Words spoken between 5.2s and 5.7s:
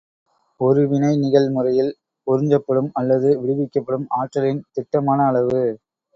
அளவு.